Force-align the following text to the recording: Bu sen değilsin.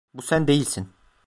Bu 0.13 0.21
sen 0.21 0.47
değilsin. 0.47 0.91